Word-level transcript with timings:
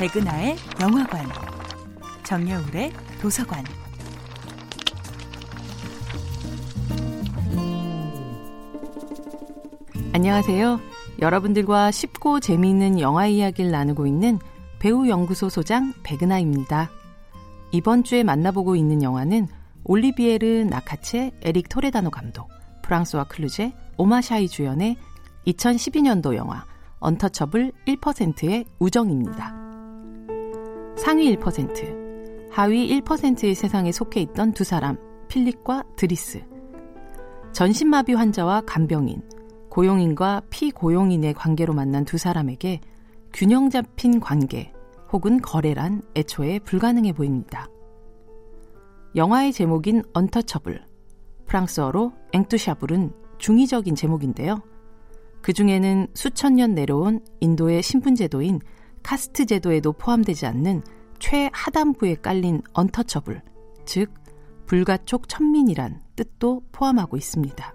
백은하의 0.00 0.56
영화관, 0.80 1.26
정여울의 2.24 2.90
도서관. 3.20 3.62
안녕하세요. 10.14 10.80
여러분들과 11.20 11.90
쉽고 11.90 12.40
재미있는 12.40 12.98
영화 12.98 13.26
이야기를 13.26 13.70
나누고 13.70 14.06
있는 14.06 14.38
배우 14.78 15.06
연구소 15.06 15.50
소장 15.50 15.92
백은하입니다. 16.02 16.88
이번 17.70 18.02
주에 18.02 18.22
만나보고 18.22 18.76
있는 18.76 19.02
영화는 19.02 19.48
올리비에르 19.84 20.64
나카체, 20.70 21.32
에릭 21.42 21.68
토레다노 21.68 22.08
감독, 22.08 22.48
프랑스와 22.80 23.24
클루제, 23.24 23.74
오마샤이 23.98 24.48
주연의 24.48 24.96
2012년도 25.46 26.36
영화 26.36 26.64
언터처블 27.00 27.72
1%의 27.86 28.64
우정입니다. 28.78 29.59
상위 31.02 31.34
1%, 31.34 32.50
하위 32.50 33.00
1%의 33.00 33.54
세상에 33.54 33.90
속해 33.90 34.20
있던 34.20 34.52
두 34.52 34.64
사람, 34.64 34.98
필립과 35.28 35.84
드리스. 35.96 36.44
전신마비 37.52 38.12
환자와 38.12 38.64
간병인, 38.66 39.22
고용인과 39.70 40.42
피고용인의 40.50 41.32
관계로 41.32 41.72
만난 41.72 42.04
두 42.04 42.18
사람에게 42.18 42.80
균형 43.32 43.70
잡힌 43.70 44.20
관계 44.20 44.74
혹은 45.10 45.40
거래란 45.40 46.02
애초에 46.16 46.58
불가능해 46.58 47.14
보입니다. 47.14 47.66
영화의 49.16 49.54
제목인 49.54 50.02
언터처블, 50.12 50.84
프랑스어로 51.46 52.12
Intouchables은 52.32 53.10
중의적인 53.38 53.94
제목인데요. 53.94 54.60
그 55.40 55.54
중에는 55.54 56.08
수천 56.12 56.56
년 56.56 56.74
내려온 56.74 57.24
인도의 57.40 57.82
신분제도인 57.82 58.60
카스트 59.02 59.46
제도에도 59.46 59.92
포함되지 59.92 60.46
않는 60.46 60.82
최하단부에 61.20 62.16
깔린 62.16 62.62
untouchable, 62.72 63.42
즉 63.84 64.12
불가촉 64.66 65.28
천민이란 65.28 66.00
뜻도 66.16 66.62
포함하고 66.72 67.16
있습니다. 67.16 67.74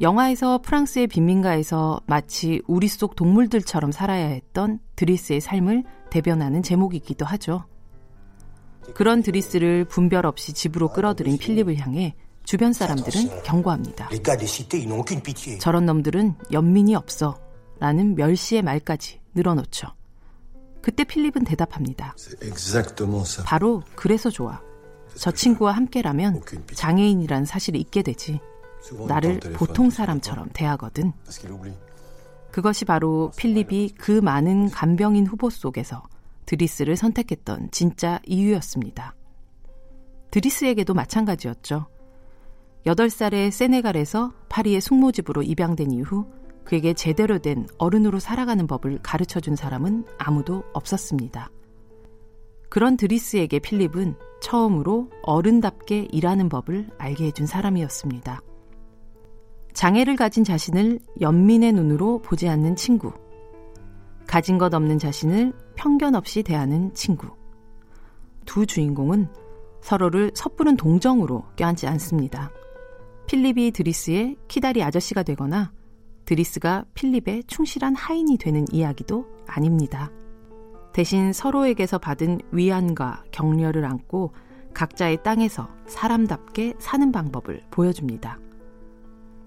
영화에서 0.00 0.58
프랑스의 0.58 1.08
빈민가에서 1.08 2.00
마치 2.06 2.62
우리 2.66 2.88
속 2.88 3.14
동물들처럼 3.16 3.92
살아야 3.92 4.26
했던 4.26 4.78
드리스의 4.96 5.42
삶을 5.42 5.84
대변하는 6.08 6.62
제목이기도 6.62 7.26
하죠. 7.26 7.64
그런 8.94 9.22
드리스를 9.22 9.84
분별 9.84 10.24
없이 10.24 10.54
집으로 10.54 10.88
끌어들인 10.88 11.36
필립을 11.36 11.76
향해 11.78 12.14
주변 12.44 12.72
사람들은 12.72 13.42
경고합니다. 13.42 14.08
저런 15.60 15.86
놈들은 15.86 16.34
연민이 16.50 16.94
없어. 16.94 17.38
라는 17.78 18.14
멸시의 18.14 18.62
말까지 18.62 19.20
늘어놓죠. 19.34 19.88
그때 20.82 21.04
필립은 21.04 21.44
대답합니다. 21.44 22.14
바로 23.44 23.82
그래서 23.94 24.30
좋아. 24.30 24.60
저 25.14 25.30
친구와 25.30 25.72
함께라면 25.72 26.42
장애인이란 26.74 27.44
사실을 27.44 27.80
잊게 27.80 28.02
되지. 28.02 28.40
나를 29.06 29.40
보통 29.54 29.90
사람처럼 29.90 30.50
대하거든. 30.52 31.12
그것이 32.50 32.84
바로 32.84 33.30
필립이 33.36 33.90
그 33.98 34.12
많은 34.12 34.70
간병인 34.70 35.26
후보 35.26 35.50
속에서 35.50 36.02
드리스를 36.46 36.96
선택했던 36.96 37.70
진짜 37.70 38.18
이유였습니다. 38.26 39.14
드리스에게도 40.30 40.94
마찬가지였죠. 40.94 41.86
8살에 42.86 43.50
세네갈에서 43.50 44.32
파리의 44.48 44.80
숙모집으로 44.80 45.42
입양된 45.42 45.90
이후 45.90 46.26
그에게 46.70 46.94
제대로 46.94 47.40
된 47.40 47.66
어른으로 47.78 48.20
살아가는 48.20 48.64
법을 48.68 49.00
가르쳐 49.02 49.40
준 49.40 49.56
사람은 49.56 50.04
아무도 50.18 50.62
없었습니다. 50.72 51.50
그런 52.68 52.96
드리스에게 52.96 53.58
필립은 53.58 54.14
처음으로 54.40 55.10
어른답게 55.24 56.06
일하는 56.12 56.48
법을 56.48 56.90
알게 56.96 57.24
해준 57.24 57.46
사람이었습니다. 57.46 58.40
장애를 59.72 60.14
가진 60.14 60.44
자신을 60.44 61.00
연민의 61.20 61.72
눈으로 61.72 62.22
보지 62.22 62.48
않는 62.48 62.76
친구. 62.76 63.12
가진 64.28 64.56
것 64.56 64.72
없는 64.72 65.00
자신을 65.00 65.52
편견 65.74 66.14
없이 66.14 66.44
대하는 66.44 66.94
친구. 66.94 67.34
두 68.46 68.64
주인공은 68.64 69.26
서로를 69.80 70.30
섣부른 70.36 70.76
동정으로 70.76 71.46
껴안지 71.56 71.88
않습니다. 71.88 72.52
필립이 73.26 73.72
드리스의 73.72 74.36
키다리 74.46 74.84
아저씨가 74.84 75.24
되거나 75.24 75.72
드리스가 76.30 76.84
필립의 76.94 77.42
충실한 77.48 77.96
하인이 77.96 78.38
되는 78.38 78.64
이야기도 78.70 79.26
아닙니다. 79.48 80.12
대신 80.92 81.32
서로에게서 81.32 81.98
받은 81.98 82.38
위안과 82.52 83.24
격려를 83.32 83.84
안고 83.84 84.32
각자의 84.72 85.24
땅에서 85.24 85.68
사람답게 85.86 86.74
사는 86.78 87.10
방법을 87.10 87.64
보여줍니다. 87.72 88.38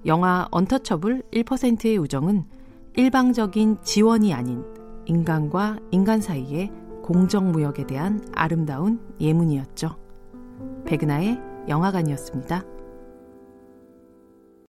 영화 0.05 0.49
언터처블 0.51 1.23
1%의 1.31 1.97
우정은 1.99 2.43
일방적인 2.97 3.77
지원이 3.83 4.33
아닌 4.33 4.65
인간과 5.05 5.77
인간 5.91 6.19
사이의 6.19 6.69
공정무역에 7.01 7.87
대한 7.87 8.21
아름다운 8.33 8.99
예문이었죠. 9.21 9.95
백은하의 10.85 11.39
영화관이었습니다. 11.69 12.72